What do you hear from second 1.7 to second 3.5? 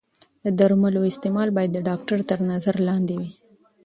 د ډاکتر تر نظر لاندې وي.